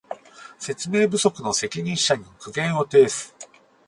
[0.57, 3.35] 説明不足の責任者に苦言を呈す